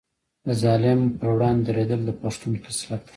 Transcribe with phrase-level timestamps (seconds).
[0.45, 3.09] د ظالم پر وړاندې دریدل د پښتون خصلت دی.